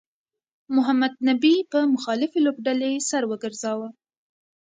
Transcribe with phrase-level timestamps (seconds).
[0.75, 3.87] محمد نبي په مخالفې لوبډلې سر وګرځاوه